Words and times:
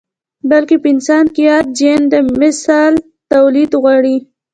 بلکې 0.49 0.75
په 0.83 0.87
انسان 0.93 1.25
کې 1.33 1.41
ياد 1.49 1.65
جېن 1.77 2.01
د 2.13 2.15
مثل 2.41 2.91
توليد 3.31 3.71
غواړي. 3.81 4.17